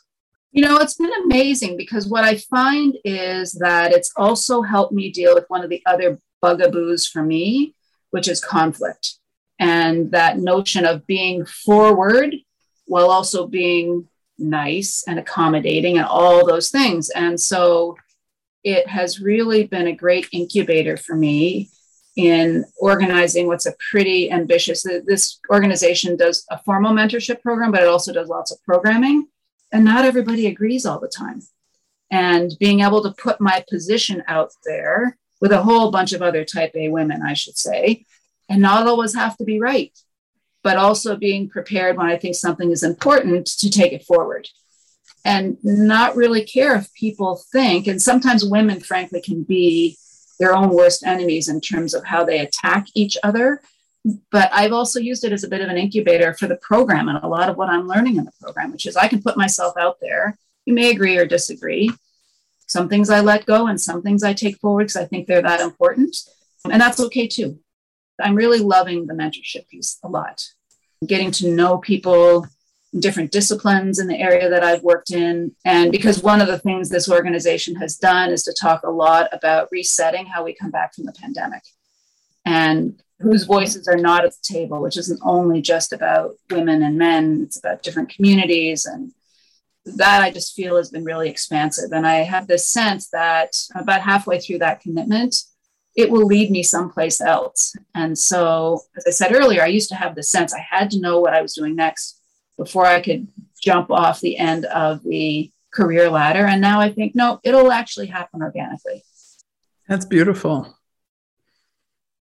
[0.58, 5.12] You know, it's been amazing because what I find is that it's also helped me
[5.12, 7.76] deal with one of the other bugaboos for me,
[8.10, 9.20] which is conflict.
[9.60, 12.36] And that notion of being forward
[12.88, 14.08] while also being
[14.40, 17.12] nice and accommodating and all those things.
[17.12, 17.96] And so
[18.64, 21.70] it has really been a great incubator for me
[22.16, 27.88] in organizing what's a pretty ambitious this organization does a formal mentorship program but it
[27.88, 29.28] also does lots of programming
[29.72, 31.42] and not everybody agrees all the time
[32.10, 36.44] and being able to put my position out there with a whole bunch of other
[36.46, 38.06] type a women i should say
[38.50, 39.98] and not always have to be right
[40.64, 44.48] but also being prepared when i think something is important to take it forward
[45.26, 49.98] and not really care if people think and sometimes women frankly can be
[50.40, 53.62] their own worst enemies in terms of how they attack each other.
[54.32, 57.18] But I've also used it as a bit of an incubator for the program and
[57.24, 59.76] a lot of what I'm learning in the program, which is I can put myself
[59.78, 60.38] out there.
[60.66, 61.92] You may agree or disagree.
[62.68, 65.42] Some things I let go and some things I take forward because I think they're
[65.42, 66.16] that important.
[66.70, 67.60] And that's okay too.
[68.20, 70.46] I'm really loving the mentorship piece a lot.
[71.06, 72.48] Getting to know people,
[72.94, 75.56] in different disciplines in the area that I've worked in.
[75.66, 79.28] And because one of the things this organization has done is to talk a lot
[79.32, 81.64] about resetting how we come back from the pandemic
[82.46, 86.98] and whose voices are not at the table, which isn't only just about women and
[86.98, 88.86] men, it's about different communities.
[88.86, 89.12] And
[89.96, 91.92] that I just feel has been really expansive.
[91.92, 95.44] And I have this sense that about halfway through that commitment,
[95.96, 97.76] it will lead me someplace else.
[97.96, 101.00] And so, as I said earlier, I used to have the sense I had to
[101.00, 102.22] know what I was doing next
[102.58, 103.28] before I could
[103.62, 106.46] jump off the end of the career ladder.
[106.46, 109.04] And now I think, no, it'll actually happen organically.
[109.88, 110.77] That's beautiful.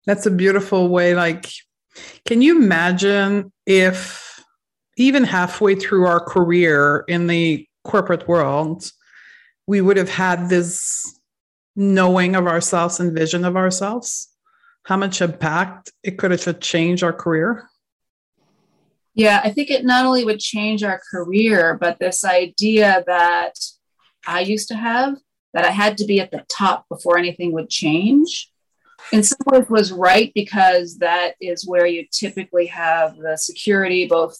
[0.07, 1.15] That's a beautiful way.
[1.15, 1.47] Like,
[2.27, 4.43] can you imagine if
[4.97, 8.91] even halfway through our career in the corporate world,
[9.67, 11.19] we would have had this
[11.77, 14.29] knowing of ourselves and vision of ourselves?
[14.85, 17.69] How much impact it could have changed our career?
[19.15, 23.55] Yeah, I think it not only would change our career, but this idea that
[24.27, 25.17] I used to have
[25.55, 28.51] that I had to be at the top before anything would change.
[29.15, 34.37] In some ways was right because that is where you typically have the security, both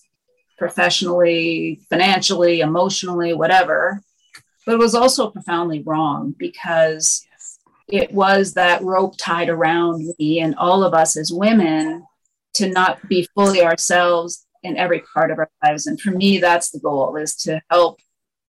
[0.59, 4.03] professionally, financially, emotionally, whatever.
[4.67, 7.25] But it was also profoundly wrong because
[7.87, 12.05] it was that rope tied around me and all of us as women
[12.55, 15.87] to not be fully ourselves in every part of our lives.
[15.87, 18.01] And for me, that's the goal is to help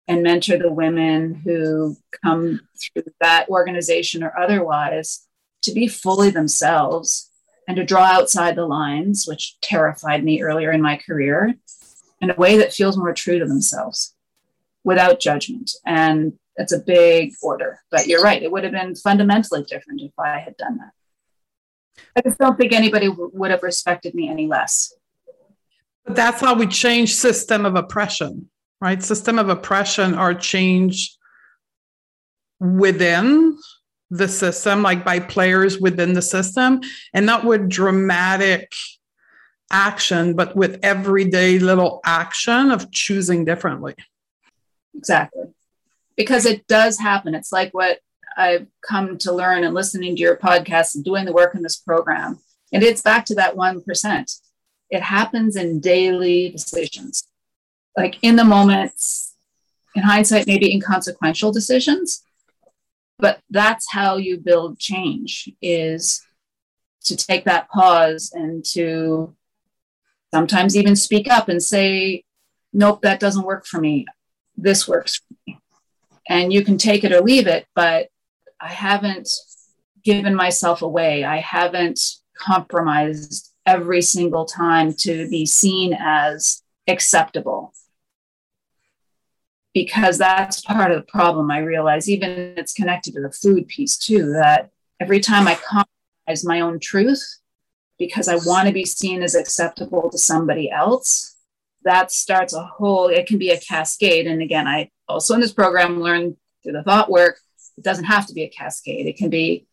[0.07, 5.24] and mentor the women who come through that organization or otherwise
[5.65, 7.31] to be fully themselves
[7.67, 11.55] and to draw outside the lines, which terrified me earlier in my career,
[12.21, 14.15] in a way that feels more true to themselves
[14.83, 15.71] without judgment.
[15.85, 17.81] And it's a big order.
[17.91, 20.91] But you're right, it would have been fundamentally different if I had done that.
[22.15, 24.93] I just don't think anybody would have respected me any less.
[26.05, 28.49] But that's how we change system of oppression,
[28.79, 29.01] right?
[29.01, 31.17] System of oppression are change
[32.59, 33.57] within
[34.09, 36.81] the system, like by players within the system,
[37.13, 38.71] and not with dramatic
[39.71, 43.95] action, but with everyday little action of choosing differently.
[44.95, 45.45] Exactly.
[46.15, 47.35] Because it does happen.
[47.35, 47.99] It's like what
[48.37, 51.77] I've come to learn and listening to your podcast and doing the work in this
[51.77, 52.39] program.
[52.71, 54.39] And it's back to that 1%
[54.89, 57.27] it happens in daily decisions,
[57.97, 59.33] like in the moments,
[59.95, 62.23] in hindsight, maybe inconsequential decisions.
[63.17, 66.25] But that's how you build change is
[67.05, 69.35] to take that pause and to
[70.33, 72.23] sometimes even speak up and say,
[72.73, 74.05] nope, that doesn't work for me.
[74.57, 75.59] This works for me.
[76.27, 78.09] And you can take it or leave it, but
[78.59, 79.29] I haven't
[80.03, 81.23] given myself away.
[81.23, 81.99] I haven't
[82.37, 87.73] compromised every single time to be seen as acceptable.
[89.75, 91.51] Because that's part of the problem.
[91.51, 94.71] I realize even it's connected to the food piece too, that
[95.01, 97.39] every time I compromise my own truth
[97.99, 101.35] because I want to be seen as acceptable to somebody else,
[101.83, 104.27] that starts a whole, it can be a cascade.
[104.27, 107.37] And again, I also in this program learned through the thought work,
[107.77, 109.05] it doesn't have to be a cascade.
[109.07, 109.67] It can be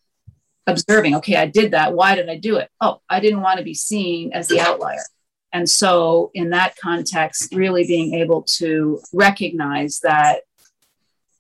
[0.67, 1.95] observing, okay, I did that.
[1.95, 2.69] Why did I do it?
[2.81, 5.05] Oh, I didn't want to be seen as the outlier.
[5.53, 10.41] And so, in that context, really being able to recognize that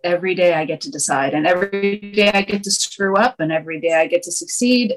[0.04, 3.50] every day I get to decide, and every day I get to screw up, and
[3.50, 4.94] every day I get to succeed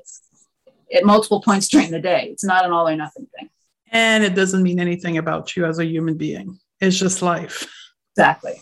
[0.93, 2.29] at multiple points during the day.
[2.31, 3.49] It's not an all or nothing thing.
[3.91, 7.67] And it doesn't mean anything about you as a human being, it's just life.
[8.13, 8.61] Exactly.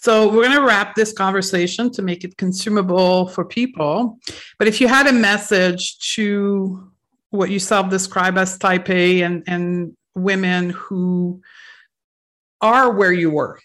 [0.00, 4.18] So we're going to wrap this conversation to make it consumable for people.
[4.58, 6.92] But if you had a message to
[7.30, 11.42] what you self-describe as type A and, and women who
[12.60, 13.60] are where you were,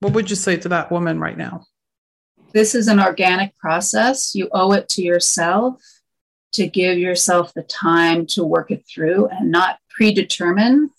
[0.00, 1.64] what would you say to that woman right now?
[2.52, 4.34] This is an organic process.
[4.34, 5.82] You owe it to yourself
[6.52, 10.90] to give yourself the time to work it through and not predetermine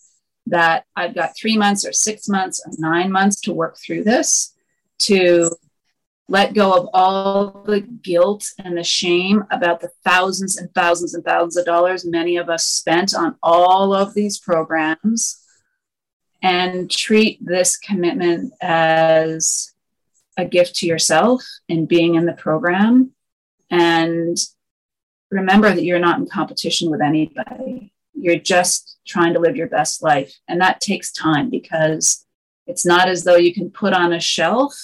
[0.45, 4.55] that I've got three months or six months or nine months to work through this,
[4.99, 5.51] to
[6.29, 11.23] let go of all the guilt and the shame about the thousands and thousands and
[11.23, 15.43] thousands of dollars many of us spent on all of these programs
[16.41, 19.73] and treat this commitment as
[20.37, 23.11] a gift to yourself in being in the program
[23.71, 24.37] and
[25.31, 30.01] remember that you're not in competition with anybody you're just trying to live your best
[30.01, 30.35] life.
[30.47, 32.25] And that takes time because
[32.65, 34.75] it's not as though you can put on a shelf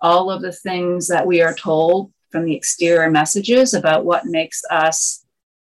[0.00, 4.62] all of the things that we are told from the exterior messages about what makes
[4.70, 5.24] us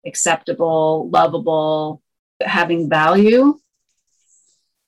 [0.06, 2.02] acceptable, lovable,
[2.42, 3.60] having value,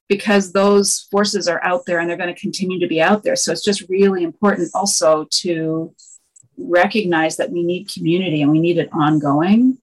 [0.07, 3.35] because those forces are out there and they're going to continue to be out there.
[3.35, 5.93] So it's just really important also to
[6.57, 9.77] recognize that we need community and we need it ongoing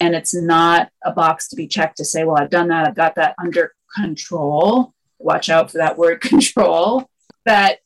[0.00, 2.94] and it's not a box to be checked to say, well, I've done that, I've
[2.94, 4.92] got that under control.
[5.18, 7.08] Watch out for that word control.
[7.46, 7.78] That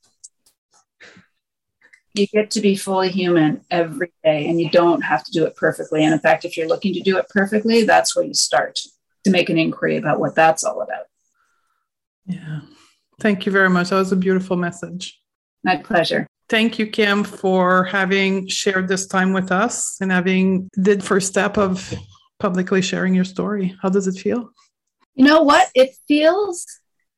[2.18, 5.56] you get to be fully human every day and you don't have to do it
[5.56, 6.04] perfectly.
[6.04, 8.80] And in fact, if you're looking to do it perfectly, that's where you start
[9.24, 11.06] to make an inquiry about what that's all about.
[12.26, 12.60] Yeah.
[13.20, 13.90] Thank you very much.
[13.90, 15.20] That was a beautiful message.
[15.64, 16.26] My pleasure.
[16.48, 21.58] Thank you, Kim, for having shared this time with us and having the first step
[21.58, 21.92] of
[22.38, 23.76] publicly sharing your story.
[23.82, 24.50] How does it feel?
[25.14, 25.68] You know what?
[25.74, 26.64] It feels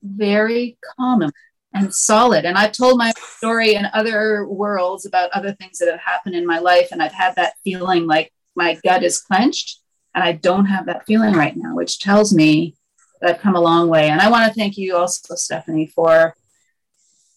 [0.02, 1.30] very common
[1.72, 2.44] and solid.
[2.44, 6.46] And I've told my story in other worlds about other things that have happened in
[6.46, 6.88] my life.
[6.90, 9.78] And I've had that feeling like my gut is clenched.
[10.14, 12.74] And I don't have that feeling right now, which tells me
[13.20, 14.08] that I've come a long way.
[14.08, 16.34] And I want to thank you also, Stephanie, for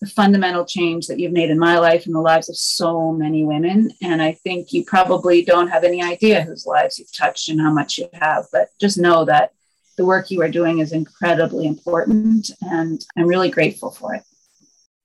[0.01, 3.43] the fundamental change that you've made in my life and the lives of so many
[3.43, 3.91] women.
[4.01, 7.71] And I think you probably don't have any idea whose lives you've touched and how
[7.71, 9.53] much you have, but just know that
[9.97, 12.49] the work you are doing is incredibly important.
[12.61, 14.23] And I'm really grateful for it.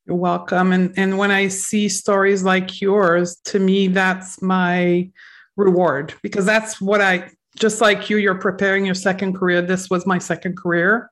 [0.07, 0.73] You're welcome.
[0.73, 5.11] And, and when I see stories like yours, to me, that's my
[5.57, 9.61] reward because that's what I, just like you, you're preparing your second career.
[9.61, 11.11] This was my second career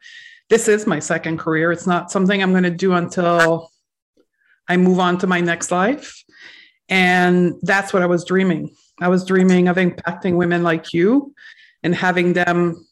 [0.48, 1.72] this is my second career.
[1.72, 3.70] It's not something I'm going to do until
[4.68, 6.22] I move on to my next life.
[6.88, 8.74] And that's what I was dreaming.
[9.00, 11.34] I was dreaming of impacting women like you
[11.82, 12.85] and having them,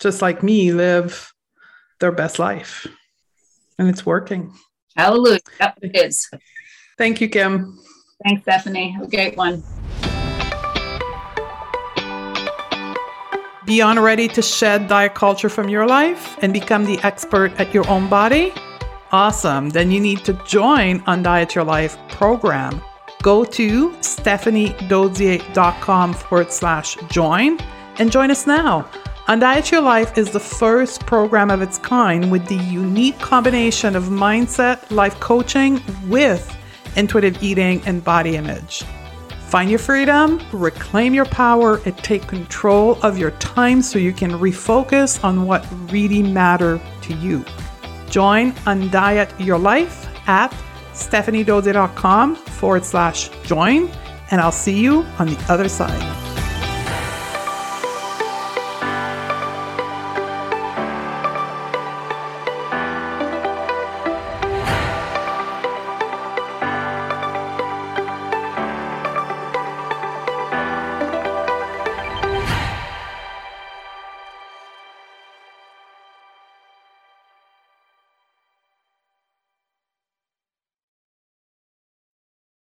[0.00, 1.32] just like me, live
[2.00, 2.86] their best life.
[3.78, 4.54] And it's working.
[4.96, 5.40] Hallelujah.
[5.60, 6.30] Yep, it is.
[6.96, 7.78] Thank you, Kim.
[8.24, 8.92] Thanks, Stephanie.
[8.92, 9.62] Have a great one.
[13.66, 17.90] Beyond ready to shed diet culture from your life and become the expert at your
[17.90, 18.52] own body?
[19.12, 19.70] Awesome.
[19.70, 22.80] Then you need to join Undiet Your Life program.
[23.22, 27.58] Go to stephaniedodier.com forward slash join
[27.98, 28.88] and join us now.
[29.28, 34.04] Undiet Your Life is the first program of its kind with the unique combination of
[34.04, 36.56] mindset, life coaching with
[36.94, 38.84] intuitive eating and body image.
[39.48, 44.30] Find your freedom, reclaim your power, and take control of your time so you can
[44.30, 47.44] refocus on what really matter to you.
[48.08, 50.54] Join Undiet Your Life at
[50.92, 53.90] stephaniedodier.com forward slash join,
[54.30, 56.25] and I'll see you on the other side.